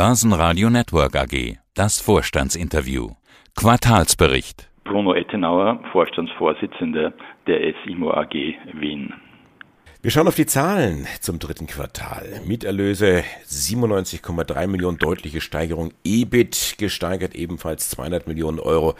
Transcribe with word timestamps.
Börsenradio 0.00 0.70
Network 0.70 1.14
AG. 1.14 1.58
Das 1.74 2.00
Vorstandsinterview. 2.00 3.10
Quartalsbericht. 3.54 4.66
Bruno 4.82 5.12
Ettenauer, 5.12 5.78
Vorstandsvorsitzender 5.92 7.12
der 7.46 7.74
SIMO 7.84 8.10
AG 8.10 8.32
Wien. 8.72 9.12
Wir 10.00 10.10
schauen 10.10 10.26
auf 10.26 10.36
die 10.36 10.46
Zahlen 10.46 11.06
zum 11.20 11.38
dritten 11.38 11.66
Quartal. 11.66 12.40
Mieterlöse 12.46 13.24
97,3 13.44 14.66
Millionen, 14.68 14.96
deutliche 14.96 15.42
Steigerung. 15.42 15.92
EBIT 16.02 16.76
gesteigert 16.78 17.34
ebenfalls 17.34 17.90
200 17.90 18.26
Millionen 18.26 18.58
Euro 18.58 18.94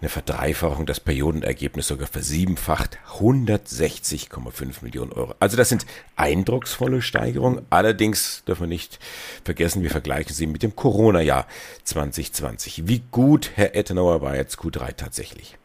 eine 0.00 0.08
Verdreifachung, 0.08 0.86
das 0.86 1.00
Periodenergebnis 1.00 1.88
sogar 1.88 2.06
versiebenfacht, 2.06 2.98
160,5 3.18 4.84
Millionen 4.84 5.12
Euro. 5.12 5.34
Also 5.40 5.56
das 5.56 5.68
sind 5.68 5.86
eindrucksvolle 6.16 7.02
Steigerungen. 7.02 7.64
Allerdings 7.70 8.44
dürfen 8.44 8.62
wir 8.62 8.68
nicht 8.68 8.98
vergessen, 9.44 9.82
wir 9.82 9.90
vergleichen 9.90 10.34
sie 10.34 10.46
mit 10.46 10.62
dem 10.62 10.76
Corona-Jahr 10.76 11.46
2020. 11.84 12.88
Wie 12.88 13.02
gut, 13.10 13.52
Herr 13.54 13.74
Ettenauer, 13.74 14.22
war 14.22 14.36
jetzt 14.36 14.58
Q3 14.58 14.96
tatsächlich? 14.96 15.56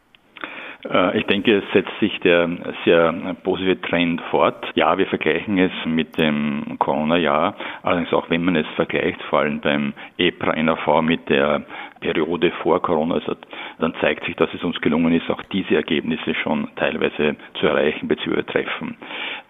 Äh, 0.88 1.18
ich 1.18 1.26
denke, 1.26 1.58
es 1.58 1.64
setzt 1.72 1.92
sich 2.00 2.18
der 2.20 2.48
sehr 2.84 3.36
positive 3.42 3.80
Trend 3.82 4.20
fort. 4.30 4.64
Ja, 4.74 4.98
wir 4.98 5.06
vergleichen 5.06 5.58
es 5.58 5.72
mit 5.86 6.18
dem 6.18 6.76
Corona-Jahr, 6.78 7.54
allerdings 7.82 8.12
auch 8.12 8.28
wenn 8.30 8.44
man 8.44 8.56
es 8.56 8.66
vergleicht, 8.76 9.22
vor 9.30 9.40
allem 9.40 9.60
beim 9.60 9.94
EPRA-NAV 10.18 11.02
mit 11.02 11.28
der 11.28 11.62
Periode 12.02 12.50
vor 12.62 12.82
Corona, 12.82 13.14
also 13.14 13.34
dann 13.78 13.94
zeigt 14.00 14.26
sich, 14.26 14.36
dass 14.36 14.52
es 14.52 14.62
uns 14.62 14.80
gelungen 14.80 15.14
ist, 15.14 15.30
auch 15.30 15.42
diese 15.52 15.76
Ergebnisse 15.76 16.34
schon 16.34 16.68
teilweise 16.76 17.36
zu 17.54 17.66
erreichen 17.66 18.08
bzw. 18.08 18.42
treffen. 18.42 18.96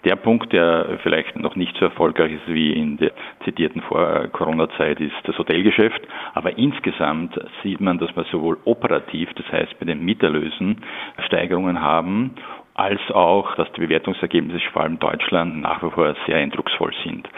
Der 0.04 0.16
Punkt, 0.16 0.52
der 0.52 0.98
vielleicht 1.02 1.36
noch 1.36 1.56
nicht 1.56 1.76
so 1.78 1.86
erfolgreich 1.86 2.32
ist 2.32 2.46
wie 2.46 2.72
in 2.72 2.98
der 2.98 3.12
zitierten 3.44 3.82
Vor-Corona-Zeit, 3.82 5.00
ist 5.00 5.14
das 5.24 5.38
Hotelgeschäft. 5.38 6.02
Aber 6.34 6.56
insgesamt 6.58 7.38
sieht 7.62 7.80
man, 7.80 7.98
dass 7.98 8.14
wir 8.16 8.24
sowohl 8.24 8.58
operativ, 8.64 9.30
das 9.34 9.50
heißt 9.50 9.78
bei 9.78 9.86
den 9.86 10.04
Mieterlösen, 10.04 10.78
Steigerungen 11.26 11.80
haben 11.80 12.34
als 12.74 13.00
auch, 13.10 13.54
dass 13.56 13.70
die 13.72 13.82
Bewertungsergebnisse 13.82 14.64
vor 14.72 14.82
allem 14.82 14.98
Deutschland 14.98 15.60
nach 15.60 15.82
wie 15.82 15.90
vor 15.90 16.14
sehr 16.26 16.36
eindrucksvoll 16.36 16.92
sind. 17.04 17.28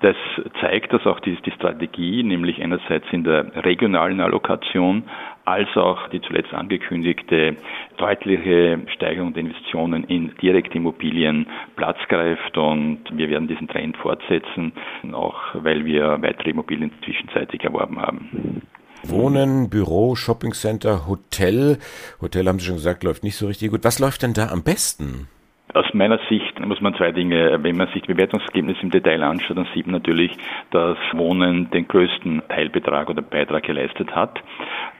Das 0.00 0.16
zeigt, 0.60 0.94
dass 0.94 1.06
auch 1.06 1.20
die, 1.20 1.36
die 1.44 1.50
Strategie, 1.50 2.22
nämlich 2.22 2.62
einerseits 2.62 3.04
in 3.12 3.22
der 3.22 3.64
regionalen 3.64 4.20
Allokation 4.20 5.04
als 5.44 5.68
auch 5.76 6.08
die 6.08 6.22
zuletzt 6.22 6.54
angekündigte 6.54 7.56
deutliche 7.98 8.80
Steigerung 8.94 9.34
der 9.34 9.42
Investitionen 9.42 10.04
in 10.04 10.32
Direktimmobilien 10.40 11.46
Platz 11.76 11.98
greift 12.08 12.56
und 12.56 13.00
wir 13.12 13.28
werden 13.28 13.48
diesen 13.48 13.68
Trend 13.68 13.96
fortsetzen, 13.98 14.72
auch 15.12 15.36
weil 15.54 15.84
wir 15.84 16.22
weitere 16.22 16.50
Immobilien 16.50 16.92
zwischenzeitig 17.04 17.62
erworben 17.64 18.00
haben. 18.00 18.62
Wohnen, 19.02 19.70
Büro, 19.70 20.14
Shoppingcenter, 20.14 21.06
Hotel. 21.06 21.78
Hotel 22.20 22.46
haben 22.46 22.58
Sie 22.58 22.66
schon 22.66 22.76
gesagt, 22.76 23.02
läuft 23.02 23.24
nicht 23.24 23.36
so 23.36 23.46
richtig 23.46 23.70
gut. 23.70 23.84
Was 23.84 23.98
läuft 23.98 24.22
denn 24.22 24.34
da 24.34 24.48
am 24.48 24.62
besten? 24.62 25.28
Aus 25.72 25.86
meiner 25.94 26.18
Sicht 26.28 26.58
muss 26.66 26.80
man 26.80 26.94
zwei 26.94 27.12
Dinge, 27.12 27.62
wenn 27.62 27.76
man 27.76 27.86
sich 27.88 28.02
die 28.02 28.12
Bewertungsergebnisse 28.12 28.82
im 28.82 28.90
Detail 28.90 29.22
anschaut, 29.22 29.56
dann 29.56 29.68
sieht 29.72 29.86
man 29.86 29.94
natürlich, 29.94 30.32
dass 30.72 30.98
Wohnen 31.12 31.70
den 31.70 31.86
größten 31.86 32.42
Teilbetrag 32.48 33.08
oder 33.08 33.22
Beitrag 33.22 33.62
geleistet 33.62 34.14
hat. 34.14 34.40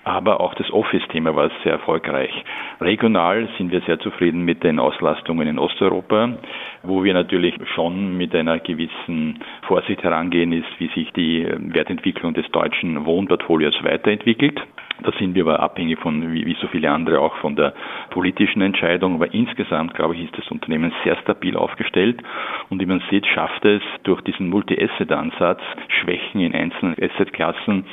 Aber 0.04 0.40
auch 0.40 0.54
das 0.54 0.70
Office-Thema 0.70 1.34
war 1.34 1.50
sehr 1.64 1.72
erfolgreich. 1.72 2.32
Regional 2.80 3.48
sind 3.58 3.72
wir 3.72 3.80
sehr 3.82 3.98
zufrieden 3.98 4.44
mit 4.44 4.62
den 4.62 4.78
Auslastungen 4.78 5.48
in 5.48 5.58
Osteuropa, 5.58 6.38
wo 6.84 7.02
wir 7.02 7.14
natürlich 7.14 7.54
schon 7.74 8.16
mit 8.16 8.34
einer 8.34 8.60
gewissen 8.60 9.40
Vorsicht 9.62 10.02
herangehen 10.04 10.52
ist, 10.52 10.68
wie 10.78 10.88
sich 10.88 11.12
die 11.12 11.46
Wertentwicklung 11.46 12.32
des 12.32 12.48
deutschen 12.52 13.04
Wohnportfolios 13.04 13.74
weiterentwickelt. 13.82 14.60
Da 15.02 15.12
sind 15.18 15.34
wir 15.34 15.44
aber 15.44 15.60
abhängig 15.60 15.98
von, 15.98 16.32
wie, 16.32 16.46
wie 16.46 16.56
so 16.60 16.66
viele 16.68 16.90
andere, 16.90 17.20
auch 17.20 17.36
von 17.36 17.56
der 17.56 17.74
politischen 18.10 18.62
Entscheidung. 18.62 19.14
Aber 19.14 19.32
insgesamt, 19.32 19.94
glaube 19.94 20.14
ich, 20.14 20.24
ist 20.24 20.38
das 20.38 20.50
Unternehmen 20.50 20.92
sehr 21.04 21.16
stabil 21.16 21.56
aufgestellt. 21.56 22.22
Und 22.68 22.80
wie 22.80 22.86
man 22.86 23.02
sieht, 23.10 23.26
schafft 23.26 23.64
es 23.64 23.82
durch 24.04 24.20
diesen 24.22 24.48
Multi-Asset-Ansatz, 24.48 25.60
Schwächen 25.88 26.40
in 26.40 26.54
einzelnen 26.54 26.96
Asset-Klassen 27.00 27.84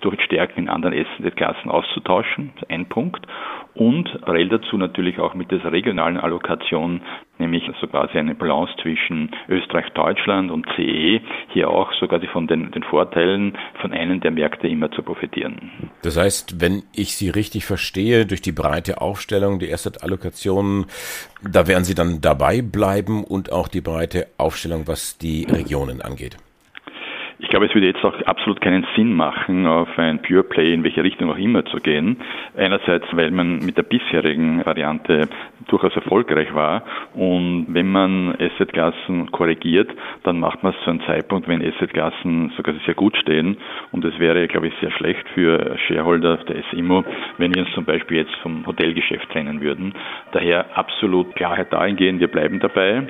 durch 0.00 0.20
Stärken 0.22 0.60
in 0.60 0.68
anderen 0.68 0.94
Asset-Klassen 0.94 1.70
auszutauschen. 1.70 2.52
Ein 2.68 2.86
Punkt 2.86 3.26
und 3.74 4.20
parallel 4.22 4.48
dazu 4.48 4.76
natürlich 4.78 5.18
auch 5.18 5.34
mit 5.34 5.50
dieser 5.50 5.72
regionalen 5.72 6.18
Allokation, 6.18 7.00
nämlich 7.38 7.64
so 7.80 7.86
quasi 7.86 8.18
eine 8.18 8.34
Balance 8.34 8.72
zwischen 8.80 9.30
Österreich, 9.48 9.86
Deutschland 9.94 10.50
und 10.50 10.66
CE, 10.76 11.20
hier 11.48 11.70
auch 11.70 11.92
so 11.98 12.06
quasi 12.06 12.26
von 12.26 12.46
den, 12.46 12.70
den 12.70 12.82
Vorteilen 12.82 13.56
von 13.80 13.92
einem 13.92 14.20
der 14.20 14.30
Märkte 14.30 14.68
immer 14.68 14.90
zu 14.90 15.02
profitieren. 15.02 15.70
Das 16.02 16.16
heißt, 16.16 16.60
wenn 16.60 16.82
ich 16.94 17.16
Sie 17.16 17.30
richtig 17.30 17.64
verstehe, 17.64 18.26
durch 18.26 18.42
die 18.42 18.52
breite 18.52 19.00
Aufstellung, 19.00 19.58
die 19.58 19.72
Asset-Allokation, 19.72 20.86
da 21.42 21.66
werden 21.66 21.84
Sie 21.84 21.94
dann 21.94 22.20
dabei 22.20 22.62
bleiben 22.62 23.24
und 23.24 23.52
auch 23.52 23.68
die 23.68 23.80
breite 23.80 24.28
Aufstellung, 24.38 24.86
was 24.86 25.18
die 25.18 25.44
Regionen 25.44 26.00
angeht. 26.00 26.36
Ich 27.38 27.48
glaube, 27.48 27.66
es 27.66 27.74
würde 27.74 27.88
jetzt 27.88 28.04
auch 28.04 28.14
absolut 28.22 28.60
keinen 28.60 28.86
Sinn 28.94 29.12
machen, 29.12 29.66
auf 29.66 29.88
ein 29.98 30.22
Pure 30.22 30.44
Play 30.44 30.72
in 30.72 30.84
welche 30.84 31.02
Richtung 31.02 31.30
auch 31.30 31.36
immer 31.36 31.64
zu 31.64 31.78
gehen. 31.78 32.18
Einerseits, 32.56 33.06
weil 33.12 33.32
man 33.32 33.58
mit 33.58 33.76
der 33.76 33.82
bisherigen 33.82 34.64
Variante 34.64 35.28
durchaus 35.66 35.94
erfolgreich 35.96 36.54
war 36.54 36.84
und 37.14 37.66
wenn 37.68 37.90
man 37.90 38.36
Assetklassen 38.38 39.32
korrigiert, 39.32 39.90
dann 40.22 40.38
macht 40.38 40.62
man 40.62 40.74
es 40.74 40.84
zu 40.84 40.90
einem 40.90 41.00
Zeitpunkt, 41.06 41.48
wenn 41.48 41.62
Assetklassen 41.62 42.52
sogar 42.56 42.74
sehr 42.84 42.94
gut 42.94 43.16
stehen 43.16 43.56
und 43.90 44.04
es 44.04 44.18
wäre, 44.18 44.46
glaube 44.46 44.68
ich, 44.68 44.74
sehr 44.80 44.90
schlecht 44.92 45.26
für 45.30 45.76
Shareholder 45.86 46.36
der 46.36 46.62
SIMO, 46.70 47.04
wenn 47.38 47.54
wir 47.54 47.62
uns 47.62 47.72
zum 47.74 47.84
Beispiel 47.84 48.18
jetzt 48.18 48.34
vom 48.42 48.66
Hotelgeschäft 48.66 49.28
trennen 49.30 49.60
würden. 49.60 49.94
Daher 50.32 50.76
absolut 50.76 51.34
Klarheit 51.34 51.72
dahingehend, 51.72 52.20
wir 52.20 52.28
bleiben 52.28 52.60
dabei 52.60 53.06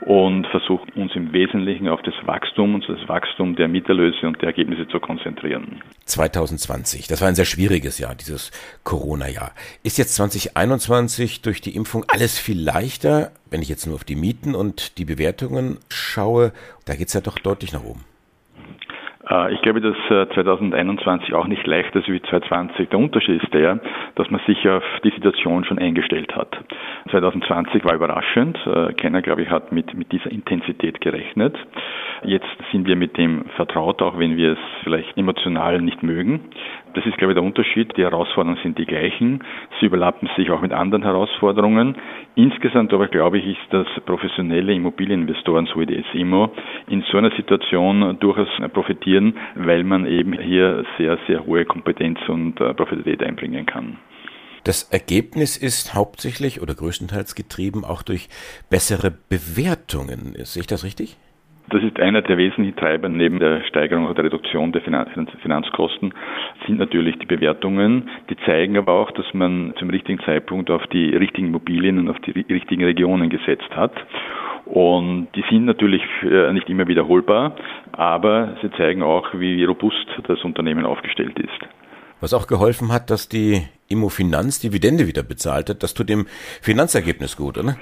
und 0.00 0.46
versuchen 0.48 0.90
uns 0.96 1.14
im 1.14 1.32
Wesentlichen 1.32 1.88
auf 1.88 2.02
das 2.02 2.14
Wachstum 2.24 2.74
und 2.74 2.88
das 2.88 3.08
Wachstum 3.08 3.54
der 3.56 3.67
Mieterlöse 3.68 4.26
und 4.26 4.40
der 4.40 4.48
Ergebnisse 4.48 4.88
zu 4.88 5.00
konzentrieren. 5.00 5.82
2020, 6.06 7.06
das 7.06 7.20
war 7.20 7.28
ein 7.28 7.34
sehr 7.34 7.44
schwieriges 7.44 7.98
Jahr, 7.98 8.14
dieses 8.14 8.50
Corona-Jahr. 8.84 9.52
Ist 9.82 9.98
jetzt 9.98 10.14
2021 10.16 11.42
durch 11.42 11.60
die 11.60 11.76
Impfung 11.76 12.04
alles 12.08 12.38
viel 12.38 12.60
leichter, 12.60 13.30
wenn 13.50 13.62
ich 13.62 13.68
jetzt 13.68 13.86
nur 13.86 13.96
auf 13.96 14.04
die 14.04 14.16
Mieten 14.16 14.54
und 14.54 14.98
die 14.98 15.04
Bewertungen 15.04 15.78
schaue? 15.88 16.52
Da 16.86 16.94
geht 16.94 17.08
es 17.08 17.14
ja 17.14 17.20
doch 17.20 17.38
deutlich 17.38 17.72
nach 17.72 17.84
oben. 17.84 18.04
Äh, 19.30 19.54
ich 19.54 19.62
glaube, 19.62 19.80
dass 19.80 19.96
2021 20.08 21.30
äh, 21.30 21.34
auch 21.34 21.46
nicht 21.46 21.66
leichter 21.66 22.00
ist 22.00 22.08
wie 22.08 22.20
2020. 22.22 22.88
Der 22.88 22.98
Unterschied 22.98 23.42
ist 23.42 23.52
der, 23.52 23.80
dass 24.14 24.30
man 24.30 24.40
sich 24.46 24.68
auf 24.68 24.82
die 25.04 25.10
Situation 25.10 25.64
schon 25.64 25.78
eingestellt 25.78 26.34
hat. 26.34 26.56
2020 27.10 27.84
war 27.84 27.94
überraschend. 27.94 28.58
Äh, 28.66 28.94
keiner, 28.94 29.22
glaube 29.22 29.42
ich, 29.42 29.50
hat 29.50 29.72
mit, 29.72 29.94
mit 29.94 30.12
dieser 30.12 30.30
Intensität 30.30 31.00
gerechnet. 31.00 31.56
Jetzt 32.28 32.44
sind 32.72 32.86
wir 32.86 32.94
mit 32.94 33.16
dem 33.16 33.46
vertraut, 33.56 34.02
auch 34.02 34.18
wenn 34.18 34.36
wir 34.36 34.52
es 34.52 34.58
vielleicht 34.82 35.16
emotional 35.16 35.80
nicht 35.80 36.02
mögen. 36.02 36.40
Das 36.92 37.06
ist, 37.06 37.16
glaube 37.16 37.32
ich, 37.32 37.36
der 37.36 37.42
Unterschied. 37.42 37.96
Die 37.96 38.02
Herausforderungen 38.02 38.60
sind 38.62 38.76
die 38.76 38.84
gleichen. 38.84 39.42
Sie 39.80 39.86
überlappen 39.86 40.28
sich 40.36 40.50
auch 40.50 40.60
mit 40.60 40.72
anderen 40.72 41.04
Herausforderungen. 41.04 41.96
Insgesamt 42.34 42.92
aber, 42.92 43.08
glaube 43.08 43.38
ich, 43.38 43.46
ist, 43.46 43.72
dass 43.72 43.86
professionelle 44.04 44.74
Immobilieninvestoren, 44.74 45.70
so 45.72 45.80
wie 45.80 45.86
die 45.86 46.04
SIMO, 46.12 46.52
in 46.88 47.02
so 47.10 47.16
einer 47.16 47.30
Situation 47.30 48.18
durchaus 48.20 48.48
profitieren, 48.74 49.34
weil 49.54 49.82
man 49.82 50.04
eben 50.04 50.38
hier 50.38 50.84
sehr, 50.98 51.16
sehr 51.26 51.46
hohe 51.46 51.64
Kompetenz 51.64 52.18
und 52.28 52.60
äh, 52.60 52.74
Profitabilität 52.74 53.26
einbringen 53.26 53.64
kann. 53.64 53.96
Das 54.64 54.82
Ergebnis 54.82 55.56
ist 55.56 55.94
hauptsächlich 55.94 56.60
oder 56.60 56.74
größtenteils 56.74 57.34
getrieben 57.34 57.86
auch 57.86 58.02
durch 58.02 58.28
bessere 58.68 59.10
Bewertungen. 59.10 60.34
Sehe 60.44 60.60
ich 60.60 60.66
das 60.66 60.84
richtig? 60.84 61.16
Das 61.70 61.82
ist 61.82 62.00
einer 62.00 62.22
der 62.22 62.38
wesentlichen 62.38 62.76
Treiber 62.76 63.08
neben 63.08 63.38
der 63.38 63.62
Steigerung 63.64 64.06
oder 64.06 64.24
Reduktion 64.24 64.72
der 64.72 64.80
Finanzkosten 64.80 66.14
sind 66.66 66.78
natürlich 66.78 67.18
die 67.18 67.26
Bewertungen. 67.26 68.08
Die 68.30 68.36
zeigen 68.46 68.78
aber 68.78 68.94
auch, 68.94 69.10
dass 69.10 69.26
man 69.34 69.74
zum 69.78 69.90
richtigen 69.90 70.18
Zeitpunkt 70.20 70.70
auf 70.70 70.86
die 70.86 71.14
richtigen 71.14 71.48
Immobilien 71.48 71.98
und 71.98 72.08
auf 72.08 72.18
die 72.20 72.30
richtigen 72.30 72.84
Regionen 72.84 73.28
gesetzt 73.28 73.68
hat. 73.76 73.92
Und 74.64 75.28
die 75.34 75.44
sind 75.50 75.66
natürlich 75.66 76.02
nicht 76.52 76.68
immer 76.68 76.88
wiederholbar, 76.88 77.56
aber 77.92 78.56
sie 78.62 78.70
zeigen 78.72 79.02
auch, 79.02 79.28
wie 79.34 79.64
robust 79.64 80.06
das 80.26 80.42
Unternehmen 80.44 80.84
aufgestellt 80.84 81.38
ist. 81.38 81.68
Was 82.20 82.34
auch 82.34 82.46
geholfen 82.46 82.92
hat, 82.92 83.10
dass 83.10 83.28
die 83.28 83.62
Immofinanz 83.88 84.60
Dividende 84.60 85.06
wieder 85.06 85.22
bezahlt 85.22 85.70
hat, 85.70 85.82
das 85.82 85.94
tut 85.94 86.08
dem 86.08 86.26
Finanzergebnis 86.62 87.36
gut, 87.36 87.58
oder? 87.58 87.76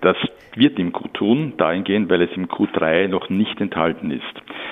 Das 0.00 0.16
wird 0.56 0.78
ihm 0.78 0.92
gut 0.92 1.14
tun, 1.14 1.54
dahingehend, 1.56 2.10
weil 2.10 2.22
es 2.22 2.30
im 2.34 2.46
Q3 2.48 3.08
noch 3.08 3.28
nicht 3.28 3.60
enthalten 3.60 4.10
ist. 4.10 4.22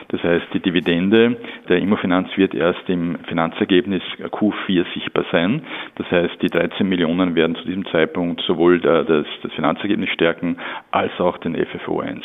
Das 0.08 0.22
heißt, 0.22 0.46
die 0.52 0.60
Dividende 0.60 1.36
der 1.68 1.78
Immofinanz 1.78 2.28
wird 2.36 2.54
erst 2.54 2.88
im 2.88 3.18
Finanzergebnis 3.28 4.02
Q4 4.18 4.84
sichtbar 4.94 5.24
sein. 5.30 5.62
Das 5.96 6.10
heißt, 6.10 6.42
die 6.42 6.48
13 6.48 6.88
Millionen 6.88 7.34
werden 7.34 7.54
zu 7.56 7.64
diesem 7.64 7.86
Zeitpunkt 7.86 8.42
sowohl 8.46 8.80
das, 8.80 9.26
das 9.42 9.52
Finanzergebnis 9.52 10.10
stärken 10.10 10.56
als 10.90 11.12
auch 11.20 11.38
den 11.38 11.54
FFO 11.54 12.00
1. 12.00 12.24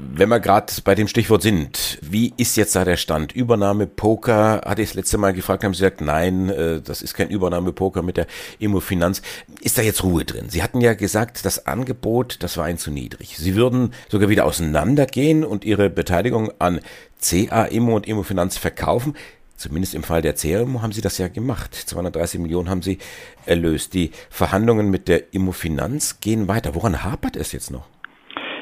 Wenn 0.00 0.30
wir 0.30 0.40
gerade 0.40 0.72
bei 0.84 0.94
dem 0.94 1.06
Stichwort 1.06 1.42
sind, 1.42 1.98
wie 2.00 2.32
ist 2.38 2.56
jetzt 2.56 2.74
da 2.74 2.84
der 2.84 2.96
Stand? 2.96 3.32
Übernahme 3.32 3.86
Poker, 3.86 4.62
hatte 4.64 4.80
ich 4.80 4.90
das 4.90 4.94
letzte 4.94 5.18
Mal 5.18 5.34
gefragt, 5.34 5.64
haben 5.64 5.74
Sie 5.74 5.80
gesagt, 5.80 6.00
nein, 6.00 6.48
äh, 6.48 6.80
das 6.80 7.02
ist 7.02 7.12
kein 7.12 7.28
Übernahme 7.28 7.72
Poker 7.72 8.00
mit 8.00 8.16
der 8.16 8.26
Immofinanz. 8.58 9.20
Ist 9.60 9.76
da 9.76 9.82
jetzt 9.82 10.02
Ruhe 10.02 10.24
drin? 10.24 10.48
Sie 10.48 10.62
hatten 10.62 10.80
ja 10.80 10.94
gesagt, 10.94 11.44
das 11.44 11.66
Angebot, 11.66 12.38
das 12.40 12.56
war 12.56 12.70
Ihnen 12.70 12.78
zu 12.78 12.90
niedrig. 12.90 13.36
Sie 13.36 13.54
würden 13.54 13.92
sogar 14.08 14.30
wieder 14.30 14.46
auseinandergehen 14.46 15.44
und 15.44 15.64
Ihre 15.64 15.90
Beteiligung 15.90 16.50
an 16.58 16.80
CA 17.20 17.64
Immo 17.64 17.94
und 17.94 18.06
Immofinanz 18.06 18.56
verkaufen. 18.56 19.14
Zumindest 19.56 19.94
im 19.94 20.04
Fall 20.04 20.22
der 20.22 20.34
CRM 20.34 20.80
haben 20.80 20.92
Sie 20.92 21.02
das 21.02 21.18
ja 21.18 21.28
gemacht. 21.28 21.74
230 21.74 22.40
Millionen 22.40 22.70
haben 22.70 22.82
Sie 22.82 22.98
erlöst. 23.44 23.92
Die 23.92 24.10
Verhandlungen 24.30 24.90
mit 24.90 25.06
der 25.06 25.34
Immofinanz 25.34 26.18
gehen 26.20 26.48
weiter. 26.48 26.74
Woran 26.74 27.04
hapert 27.04 27.36
es 27.36 27.52
jetzt 27.52 27.70
noch? 27.70 27.91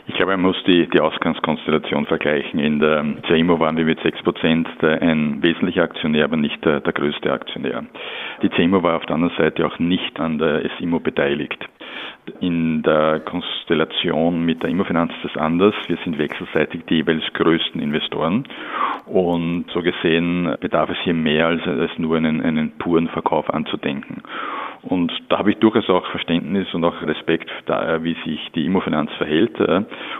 Ich 0.07 0.15
glaube, 0.15 0.33
man 0.33 0.43
muss 0.43 0.63
die, 0.67 0.89
die 0.89 1.01
Ausgangskonstellation 1.01 2.07
vergleichen. 2.07 2.59
In 2.59 2.79
der 2.79 3.05
CIMO 3.29 3.61
waren 3.61 3.77
wir 3.77 3.85
mit 3.85 4.01
6 4.01 4.23
Prozent 4.23 4.69
ein 4.83 5.43
wesentlicher 5.43 5.83
Aktionär, 5.83 6.25
aber 6.25 6.37
nicht 6.37 6.65
der, 6.65 6.81
der 6.81 6.93
größte 6.93 7.33
Aktionär. 7.33 7.85
Die 8.43 8.51
CIMO 8.51 8.83
war 8.83 8.97
auf 8.97 9.07
der 9.07 9.17
anderen 9.17 9.37
Seite 9.37 9.67
auch 9.67 9.79
nicht 9.79 10.19
an 10.19 10.39
der 10.39 10.63
SIMO 10.79 11.01
beteiligt. 11.01 11.65
In 12.41 12.83
der 12.83 13.21
Konstellation 13.21 14.45
mit 14.45 14.63
der 14.63 14.71
Immofinanz 14.71 15.13
ist 15.17 15.35
das 15.35 15.43
anders. 15.43 15.75
Wir 15.89 15.99
sind 16.05 16.19
wechselseitig 16.19 16.85
die 16.89 16.97
jeweils 16.97 17.25
größten 17.33 17.81
Investoren 17.81 18.45
und 19.07 19.67
so 19.73 19.83
gesehen 19.83 20.55
bedarf 20.61 20.91
es 20.91 20.99
hier 21.03 21.15
mehr 21.15 21.49
als, 21.49 21.67
als 21.67 21.91
nur 21.99 22.17
einen, 22.17 22.41
einen 22.41 22.71
puren 22.79 23.09
Verkauf 23.09 23.53
anzudenken. 23.53 24.23
Und 24.83 25.13
da 25.29 25.39
habe 25.39 25.51
ich 25.51 25.59
durchaus 25.59 25.89
auch 25.91 26.07
Verständnis 26.07 26.73
und 26.73 26.85
auch 26.85 27.03
Respekt, 27.03 27.51
da, 27.67 28.03
wie 28.03 28.17
sich 28.25 28.41
die 28.55 28.65
Immofinanz 28.65 29.11
verhält. 29.19 29.59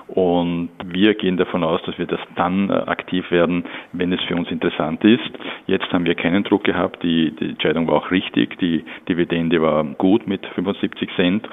Und 0.09 0.69
wir 0.85 1.15
gehen 1.15 1.39
davon 1.39 1.65
aus, 1.65 1.81
dass 1.87 1.99
wir 1.99 2.07
das 2.07 2.21
dann 2.37 2.69
äh, 2.69 2.75
aktiv 2.75 3.31
werden, 3.31 3.65
wenn 3.93 4.13
es 4.13 4.21
für 4.25 4.37
uns 4.37 4.51
interessant 4.51 5.03
ist. 5.05 5.31
Jetzt 5.67 5.91
haben 5.93 6.05
wir 6.05 6.15
keinen 6.15 6.45
Druck 6.45 6.65
gehabt. 6.65 7.03
Die, 7.03 7.31
die 7.31 7.51
Entscheidung 7.51 7.89
war 7.89 7.95
auch 7.95 8.11
richtig. 8.11 8.59
Die 8.59 8.85
Dividende 9.09 9.63
war 9.63 9.85
gut 9.85 10.27
mit 10.27 10.45
75 10.55 11.11
Cent. 11.17 11.49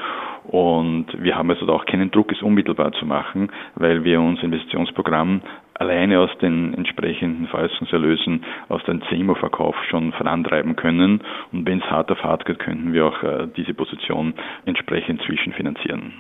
Und 0.48 1.08
wir 1.18 1.36
haben 1.36 1.50
also 1.50 1.68
auch 1.74 1.86
keinen 1.86 2.10
Druck, 2.10 2.32
es 2.32 2.42
unmittelbar 2.42 2.94
zu 2.94 3.06
machen, 3.06 3.50
weil 3.76 4.06
wir 4.06 4.22
unser 4.22 4.44
Investitionsprogramm 4.44 5.42
alleine 5.80 6.20
aus 6.20 6.30
den 6.42 6.74
entsprechenden 6.74 7.48
Veräußerungserlösen 7.48 8.44
aus 8.70 8.84
dem 8.86 9.02
CEMO-Verkauf 9.10 9.76
schon 9.90 10.12
vorantreiben 10.14 10.76
können. 10.76 11.22
Und 11.52 11.66
wenn 11.66 11.80
es 11.80 11.86
hart 11.86 12.12
auf 12.12 12.24
hart 12.24 12.46
geht, 12.46 12.60
könnten 12.60 12.94
wir 12.94 13.06
auch 13.06 13.24
äh, 13.24 13.48
diese 13.56 13.74
Position 13.74 14.34
entsprechend 14.66 15.22
zwischenfinanzieren. 15.24 16.14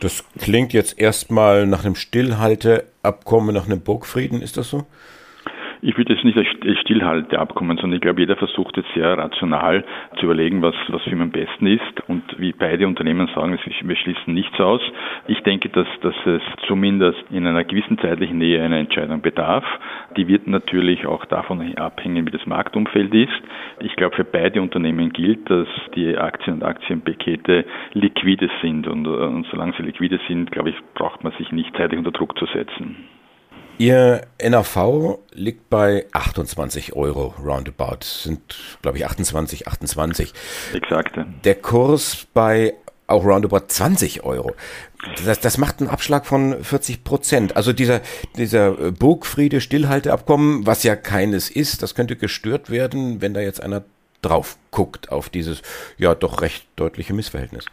Das 0.00 0.24
klingt 0.38 0.72
jetzt 0.72 1.00
erstmal 1.00 1.66
nach 1.66 1.84
einem 1.84 1.96
Stillhalteabkommen, 1.96 3.54
nach 3.54 3.66
einem 3.66 3.80
Burgfrieden, 3.80 4.42
ist 4.42 4.56
das 4.56 4.70
so? 4.70 4.86
Ich 5.80 5.96
würde 5.96 6.14
es 6.14 6.24
nicht 6.24 6.36
als 6.36 6.48
Stillhalteabkommen, 6.80 7.76
sondern 7.76 7.96
ich 7.96 8.00
glaube, 8.00 8.20
jeder 8.20 8.36
versucht 8.36 8.76
jetzt 8.76 8.92
sehr 8.94 9.16
rational 9.16 9.84
zu 10.18 10.24
überlegen, 10.24 10.60
was, 10.60 10.74
was 10.88 11.02
für 11.02 11.10
ihn 11.10 11.20
am 11.20 11.30
besten 11.30 11.66
ist. 11.66 12.08
Und 12.08 12.22
wie 12.38 12.52
beide 12.52 12.86
Unternehmen 12.86 13.28
sagen, 13.34 13.56
wir 13.56 13.96
schließen 13.96 14.34
nichts 14.34 14.58
aus. 14.60 14.80
Ich 15.28 15.40
denke, 15.42 15.68
dass, 15.68 15.86
dass 16.00 16.14
es 16.26 16.42
zumindest 16.66 17.22
in 17.30 17.46
einer 17.46 17.64
gewissen 17.64 17.98
zeitlichen 17.98 18.38
Nähe 18.38 18.62
einer 18.62 18.78
Entscheidung 18.78 19.22
bedarf. 19.22 19.64
Die 20.16 20.26
wird 20.26 20.48
natürlich 20.48 21.06
auch 21.06 21.24
davon 21.26 21.76
abhängen, 21.76 22.26
wie 22.26 22.30
das 22.30 22.46
Marktumfeld 22.46 23.14
ist. 23.14 23.42
Ich 23.80 23.94
glaube, 23.94 24.16
für 24.16 24.24
beide 24.24 24.60
Unternehmen 24.60 25.12
gilt, 25.12 25.48
dass 25.48 25.68
die 25.94 26.16
Aktien 26.16 26.56
und 26.56 26.64
Aktienpakete 26.64 27.64
liquide 27.92 28.50
sind. 28.62 28.88
Und, 28.88 29.06
und 29.06 29.46
solange 29.50 29.74
sie 29.76 29.84
liquide 29.84 30.18
sind, 30.26 30.50
glaube 30.50 30.70
ich, 30.70 30.76
braucht 30.94 31.22
man 31.22 31.32
sich 31.34 31.52
nicht 31.52 31.76
zeitlich 31.76 31.98
unter 31.98 32.12
Druck 32.12 32.36
zu 32.38 32.46
setzen. 32.46 32.96
Ihr 33.78 34.26
NAV 34.42 35.18
liegt 35.32 35.70
bei 35.70 36.06
28 36.12 36.94
Euro 36.94 37.34
roundabout. 37.42 38.00
Sind, 38.02 38.40
glaube 38.82 38.98
ich, 38.98 39.06
28, 39.06 39.68
28. 39.68 40.32
Exakt. 40.74 41.16
Der 41.44 41.54
Kurs 41.54 42.26
bei 42.34 42.74
auch 43.06 43.24
roundabout 43.24 43.68
20 43.68 44.24
Euro. 44.24 44.52
Das, 45.24 45.40
das 45.40 45.58
macht 45.58 45.80
einen 45.80 45.88
Abschlag 45.88 46.26
von 46.26 46.62
40 46.62 47.04
Prozent. 47.04 47.56
Also 47.56 47.72
dieser, 47.72 48.00
dieser 48.36 48.72
Burgfriede 48.72 49.60
Stillhalteabkommen, 49.60 50.66
was 50.66 50.82
ja 50.82 50.96
keines 50.96 51.48
ist, 51.48 51.82
das 51.82 51.94
könnte 51.94 52.16
gestört 52.16 52.70
werden, 52.70 53.20
wenn 53.20 53.32
da 53.32 53.40
jetzt 53.40 53.62
einer 53.62 53.84
drauf 54.22 54.56
guckt 54.72 55.12
auf 55.12 55.30
dieses 55.30 55.62
ja 55.96 56.14
doch 56.14 56.42
recht 56.42 56.66
deutliche 56.76 57.14
Missverhältnis. 57.14 57.66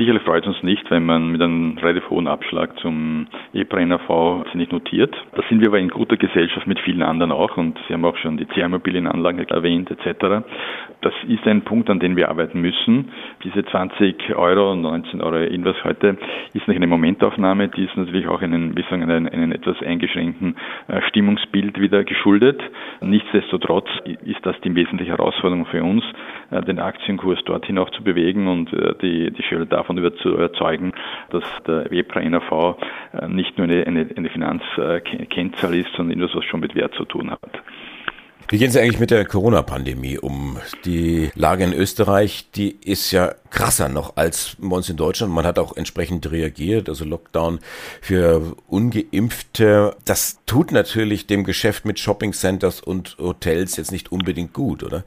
Sicherlich 0.00 0.22
freut 0.22 0.44
es 0.44 0.48
uns 0.48 0.62
nicht, 0.62 0.90
wenn 0.90 1.04
man 1.04 1.30
mit 1.30 1.42
einem 1.42 1.76
relativ 1.76 2.08
hohen 2.08 2.26
Abschlag 2.26 2.74
zum 2.78 3.26
EPRA-NAV 3.52 4.54
nicht 4.54 4.72
notiert. 4.72 5.14
Da 5.34 5.42
sind 5.50 5.60
wir 5.60 5.68
aber 5.68 5.78
in 5.78 5.90
guter 5.90 6.16
Gesellschaft 6.16 6.66
mit 6.66 6.80
vielen 6.80 7.02
anderen 7.02 7.32
auch 7.32 7.58
und 7.58 7.78
Sie 7.86 7.92
haben 7.92 8.06
auch 8.06 8.16
schon 8.16 8.38
die 8.38 8.48
C-Immobilienanlagen 8.48 9.46
erwähnt 9.46 9.90
etc. 9.90 10.42
Das 11.02 11.12
ist 11.28 11.46
ein 11.46 11.60
Punkt, 11.64 11.90
an 11.90 12.00
dem 12.00 12.16
wir 12.16 12.30
arbeiten 12.30 12.62
müssen. 12.62 13.10
Diese 13.44 13.62
20 13.62 14.36
Euro, 14.36 14.74
19 14.74 15.20
Euro 15.20 15.36
irgendwas 15.36 15.76
heute 15.84 16.16
ist 16.54 16.66
nicht 16.66 16.78
eine 16.78 16.86
Momentaufnahme, 16.86 17.68
die 17.68 17.84
ist 17.84 17.94
natürlich 17.94 18.26
auch 18.26 18.40
einen, 18.40 18.74
wie 18.78 18.82
sagen, 18.88 19.02
einen, 19.02 19.28
einen 19.28 19.52
etwas 19.52 19.82
eingeschränkten 19.82 20.56
äh, 20.88 21.02
Stimmungsbild 21.08 21.78
wieder 21.78 22.04
geschuldet. 22.04 22.58
Nichtsdestotrotz 23.02 23.88
ist 24.24 24.46
das 24.46 24.58
die 24.62 24.74
wesentliche 24.74 25.12
Herausforderung 25.12 25.66
für 25.66 25.84
uns, 25.84 26.04
den 26.50 26.78
Aktienkurs 26.78 27.38
dorthin 27.44 27.78
auch 27.78 27.90
zu 27.90 28.02
bewegen 28.02 28.48
und 28.48 28.72
äh, 28.72 28.94
die, 29.00 29.30
die 29.30 29.42
Schwelle 29.42 29.66
davon 29.66 29.96
zu 30.22 30.30
überzeugen, 30.30 30.92
dass 31.30 31.44
der 31.66 31.90
EPRA 31.92 32.20
NAV 32.22 32.76
äh, 33.12 33.28
nicht 33.28 33.56
nur 33.56 33.66
eine, 33.66 33.86
eine, 33.86 34.08
eine 34.16 34.30
Finanzkennzahl 34.30 35.74
ist, 35.74 35.90
sondern 35.96 36.20
etwas, 36.20 36.36
was 36.36 36.44
schon 36.44 36.60
mit 36.60 36.74
Wert 36.74 36.94
zu 36.94 37.04
tun 37.04 37.30
hat. 37.30 37.62
Wie 38.48 38.58
gehen 38.58 38.72
Sie 38.72 38.80
eigentlich 38.80 38.98
mit 38.98 39.12
der 39.12 39.24
Corona-Pandemie 39.24 40.18
um? 40.18 40.58
Die 40.84 41.30
Lage 41.36 41.62
in 41.62 41.72
Österreich, 41.72 42.50
die 42.50 42.70
ist 42.84 43.12
ja 43.12 43.32
krasser 43.50 43.88
noch 43.88 44.16
als 44.16 44.56
bei 44.58 44.74
uns 44.74 44.88
in 44.88 44.96
Deutschland. 44.96 45.32
Man 45.32 45.46
hat 45.46 45.60
auch 45.60 45.76
entsprechend 45.76 46.28
reagiert, 46.32 46.88
also 46.88 47.04
Lockdown 47.04 47.60
für 48.00 48.56
Ungeimpfte. 48.66 49.94
Das 50.04 50.40
tut 50.46 50.72
natürlich 50.72 51.28
dem 51.28 51.44
Geschäft 51.44 51.84
mit 51.84 52.00
Shopping-Centers 52.00 52.80
und 52.80 53.16
Hotels 53.20 53.76
jetzt 53.76 53.92
nicht 53.92 54.10
unbedingt 54.10 54.52
gut, 54.52 54.82
oder? 54.82 55.04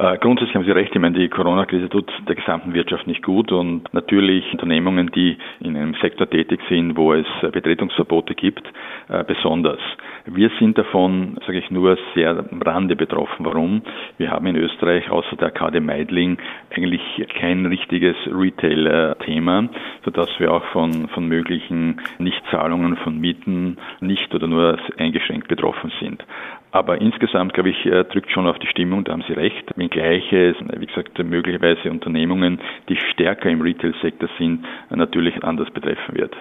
Äh, 0.00 0.16
grundsätzlich 0.16 0.54
haben 0.54 0.64
Sie 0.64 0.70
recht, 0.70 0.94
ich 0.94 1.00
meine, 1.00 1.18
die 1.18 1.28
Corona-Krise 1.28 1.90
tut 1.90 2.10
der 2.26 2.34
gesamten 2.34 2.72
Wirtschaft 2.72 3.06
nicht 3.06 3.22
gut 3.22 3.52
und 3.52 3.82
natürlich 3.92 4.50
Unternehmungen, 4.50 5.10
die 5.10 5.36
in 5.60 5.76
einem 5.76 5.92
Sektor 6.00 6.28
tätig 6.28 6.58
sind, 6.70 6.96
wo 6.96 7.12
es 7.12 7.26
Betretungsverbote 7.42 8.34
gibt, 8.34 8.66
äh, 9.08 9.22
besonders. 9.24 9.78
Wir 10.24 10.50
sind 10.58 10.78
davon, 10.78 11.36
sage 11.46 11.58
ich 11.58 11.70
nur, 11.70 11.98
sehr 12.14 12.30
am 12.30 12.62
Rande 12.62 12.96
betroffen. 12.96 13.44
Warum? 13.44 13.82
Wir 14.16 14.30
haben 14.30 14.46
in 14.46 14.56
Österreich 14.56 15.10
außer 15.10 15.36
der 15.36 15.50
KD 15.50 15.80
Meidling 15.80 16.38
eigentlich 16.74 17.02
kein 17.38 17.66
richtiges 17.66 18.16
Retail-Thema, 18.26 19.68
sodass 20.06 20.30
wir 20.38 20.50
auch 20.50 20.64
von, 20.72 21.08
von 21.08 21.26
möglichen 21.26 22.00
Nichtzahlungen 22.18 22.96
von 22.96 23.18
Mieten 23.18 23.76
nicht 24.00 24.34
oder 24.34 24.46
nur 24.46 24.78
eingeschränkt 24.96 25.48
betroffen 25.48 25.92
sind. 26.00 26.24
Aber 26.72 27.00
insgesamt, 27.00 27.52
glaube 27.52 27.70
ich, 27.70 27.84
äh, 27.84 28.04
drückt 28.04 28.30
schon 28.30 28.46
auf 28.46 28.58
die 28.60 28.68
Stimmung, 28.68 29.02
da 29.02 29.12
haben 29.12 29.24
Sie 29.26 29.32
recht. 29.32 29.76
Wenngleich 29.76 29.89
es, 29.96 30.56
wie 30.78 30.86
gesagt, 30.86 31.18
möglicherweise 31.18 31.90
Unternehmungen, 31.90 32.60
die 32.88 32.96
stärker 33.12 33.50
im 33.50 33.60
Retail-Sektor 33.60 34.28
sind, 34.38 34.64
natürlich 34.90 35.42
anders 35.44 35.70
betreffen 35.70 36.16
wird. 36.16 36.34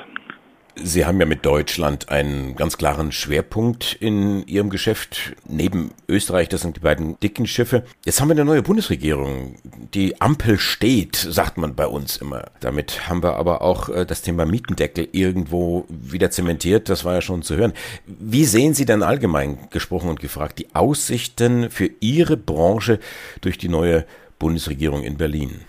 Sie 0.84 1.06
haben 1.06 1.20
ja 1.20 1.26
mit 1.26 1.46
Deutschland 1.46 2.10
einen 2.10 2.56
ganz 2.56 2.78
klaren 2.78 3.12
Schwerpunkt 3.12 3.98
in 4.00 4.46
Ihrem 4.48 4.70
Geschäft. 4.70 5.34
Neben 5.48 5.92
Österreich, 6.08 6.50
das 6.50 6.62
sind 6.62 6.78
die 6.78 6.82
beiden 6.82 7.20
dicken 7.20 7.48
Schiffe. 7.48 7.84
Jetzt 8.06 8.22
haben 8.22 8.30
wir 8.30 8.36
eine 8.36 8.46
neue 8.46 8.62
Bundesregierung. 8.62 9.56
Die 9.94 10.22
Ampel 10.22 10.58
steht, 10.58 11.16
sagt 11.16 11.58
man 11.58 11.76
bei 11.76 11.88
uns 11.88 12.18
immer. 12.18 12.46
Damit 12.60 13.10
haben 13.10 13.24
wir 13.24 13.36
aber 13.36 13.62
auch 13.62 13.90
äh, 13.90 14.06
das 14.06 14.22
Thema 14.22 14.46
Mietendeckel 14.46 15.10
irgendwo 15.12 15.86
wieder 15.90 16.32
zementiert. 16.32 16.90
Das 16.90 17.06
war 17.06 17.16
ja 17.16 17.22
schon 17.22 17.42
zu 17.42 17.56
hören. 17.56 17.74
Wie 18.06 18.46
sehen 18.46 18.74
Sie 18.74 18.86
denn 18.86 19.04
allgemein 19.04 19.58
gesprochen 19.72 20.10
und 20.10 20.20
gefragt 20.20 20.60
die 20.60 20.74
Aussichten 20.76 21.70
für 21.70 21.90
Ihre 22.00 22.38
Branche 22.38 23.00
durch 23.42 23.58
die 23.58 23.70
neue 23.70 24.06
Bundesregierung 24.40 25.04
in 25.04 25.18
Berlin? 25.18 25.62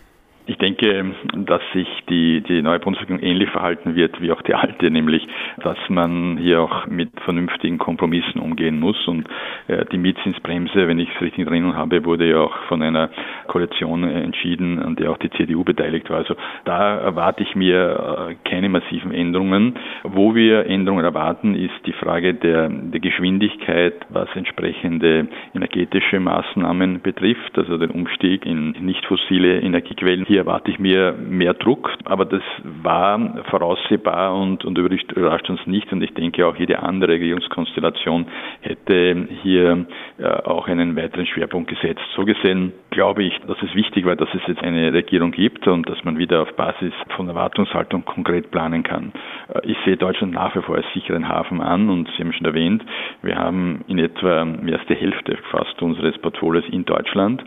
Ich 0.50 0.58
denke, 0.58 1.14
dass 1.46 1.62
sich 1.72 1.86
die, 2.08 2.40
die 2.40 2.60
neue 2.60 2.80
Bundesregierung 2.80 3.22
ähnlich 3.22 3.48
verhalten 3.50 3.94
wird 3.94 4.20
wie 4.20 4.32
auch 4.32 4.42
die 4.42 4.54
alte, 4.54 4.90
nämlich, 4.90 5.24
dass 5.62 5.78
man 5.88 6.38
hier 6.38 6.60
auch 6.62 6.88
mit 6.88 7.08
vernünftigen 7.20 7.78
Kompromissen 7.78 8.40
umgehen 8.40 8.80
muss. 8.80 8.96
Und 9.06 9.28
äh, 9.68 9.84
die 9.92 9.96
Mietzinsbremse, 9.96 10.88
wenn 10.88 10.98
ich 10.98 11.08
es 11.14 11.20
richtig 11.20 11.38
in 11.38 11.46
Erinnerung 11.46 11.76
habe, 11.76 12.04
wurde 12.04 12.28
ja 12.28 12.38
auch 12.38 12.56
von 12.66 12.82
einer 12.82 13.10
Koalition 13.46 14.02
entschieden, 14.02 14.80
an 14.80 14.96
der 14.96 15.12
auch 15.12 15.18
die 15.18 15.30
CDU 15.30 15.62
beteiligt 15.62 16.10
war. 16.10 16.16
Also 16.16 16.34
da 16.64 16.96
erwarte 16.98 17.44
ich 17.44 17.54
mir 17.54 18.30
äh, 18.30 18.48
keine 18.48 18.68
massiven 18.68 19.12
Änderungen. 19.12 19.74
Wo 20.02 20.34
wir 20.34 20.66
Änderungen 20.66 21.04
erwarten, 21.04 21.54
ist 21.54 21.86
die 21.86 21.92
Frage 21.92 22.34
der, 22.34 22.68
der 22.68 22.98
Geschwindigkeit, 23.00 23.94
was 24.08 24.28
entsprechende 24.34 25.28
energetische 25.54 26.18
Maßnahmen 26.18 27.02
betrifft, 27.02 27.56
also 27.56 27.78
den 27.78 27.92
Umstieg 27.92 28.44
in 28.44 28.72
nicht 28.80 29.06
fossile 29.06 29.60
Energiequellen 29.60 30.24
hier 30.24 30.39
erwarte 30.40 30.70
ich 30.70 30.78
mir 30.78 31.12
mehr 31.12 31.54
Druck, 31.54 31.90
aber 32.04 32.24
das 32.24 32.42
war 32.82 33.44
voraussehbar 33.50 34.34
und, 34.34 34.64
und 34.64 34.76
überrascht 34.78 35.48
uns 35.48 35.66
nicht. 35.66 35.92
Und 35.92 36.02
ich 36.02 36.12
denke 36.14 36.46
auch 36.46 36.56
jede 36.56 36.80
andere 36.80 37.12
Regierungskonstellation 37.12 38.26
hätte 38.60 39.28
hier 39.42 39.86
äh, 40.18 40.24
auch 40.24 40.66
einen 40.66 40.96
weiteren 40.96 41.26
Schwerpunkt 41.26 41.70
gesetzt. 41.70 42.02
So 42.16 42.24
gesehen 42.24 42.72
glaube 42.90 43.22
ich, 43.22 43.38
dass 43.46 43.56
es 43.62 43.74
wichtig 43.74 44.04
war, 44.04 44.16
dass 44.16 44.28
es 44.34 44.40
jetzt 44.46 44.62
eine 44.62 44.92
Regierung 44.92 45.30
gibt 45.30 45.66
und 45.68 45.88
dass 45.88 46.02
man 46.04 46.18
wieder 46.18 46.42
auf 46.42 46.52
Basis 46.56 46.92
von 47.16 47.28
Erwartungshaltung 47.28 48.04
konkret 48.04 48.50
planen 48.50 48.82
kann. 48.82 49.12
Äh, 49.52 49.60
ich 49.70 49.76
sehe 49.84 49.96
Deutschland 49.96 50.32
nach 50.32 50.54
wie 50.56 50.62
vor 50.62 50.76
als 50.76 50.86
sicheren 50.94 51.28
Hafen 51.28 51.60
an 51.60 51.88
und 51.90 52.08
Sie 52.16 52.22
haben 52.22 52.32
schon 52.32 52.46
erwähnt, 52.46 52.84
wir 53.22 53.36
haben 53.36 53.84
in 53.88 53.98
etwa 53.98 54.44
mehr 54.44 54.78
als 54.78 54.86
die 54.88 54.94
Hälfte 54.94 55.36
fast 55.50 55.80
unseres 55.82 56.16
Portfolios 56.18 56.64
in 56.70 56.84
Deutschland. 56.84 57.44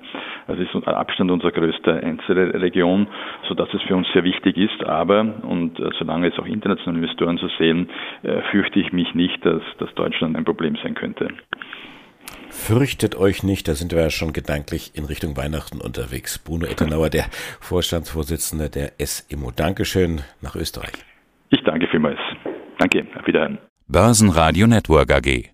Das 0.47 0.59
ist 0.59 0.75
Abstand 0.87 1.31
unser 1.31 1.51
größter 1.51 2.03
Einzelregion, 2.83 3.07
sodass 3.47 3.69
es 3.73 3.81
für 3.83 3.95
uns 3.95 4.07
sehr 4.13 4.23
wichtig 4.23 4.57
ist. 4.57 4.83
Aber, 4.83 5.21
und 5.43 5.79
äh, 5.79 5.89
solange 5.97 6.27
es 6.27 6.39
auch 6.39 6.45
internationale 6.45 6.99
Investoren 6.99 7.37
so 7.37 7.47
sehen, 7.57 7.89
äh, 8.23 8.41
fürchte 8.51 8.79
ich 8.79 8.91
mich 8.91 9.13
nicht, 9.13 9.45
dass, 9.45 9.61
dass 9.79 9.93
Deutschland 9.95 10.35
ein 10.35 10.45
Problem 10.45 10.75
sein 10.83 10.95
könnte. 10.95 11.29
Fürchtet 12.49 13.15
euch 13.17 13.43
nicht, 13.43 13.67
da 13.67 13.73
sind 13.73 13.91
wir 13.91 14.01
ja 14.01 14.09
schon 14.09 14.31
gedanklich 14.31 14.91
in 14.95 15.05
Richtung 15.05 15.35
Weihnachten 15.35 15.81
unterwegs. 15.81 16.39
Bruno 16.39 16.65
Ettenauer, 16.65 17.09
der 17.09 17.25
Vorstandsvorsitzende 17.59 18.69
der 18.69 18.91
SIMO. 18.99 19.51
Dankeschön 19.51 20.21
nach 20.41 20.55
Österreich. 20.55 20.93
Ich 21.49 21.63
danke 21.63 21.87
vielmals. 21.87 22.19
Danke, 22.77 23.05
auf 23.19 23.27
Wiederhören. 23.27 23.57
Börsenradio 23.87 24.67
Network 24.67 25.11
AG. 25.11 25.52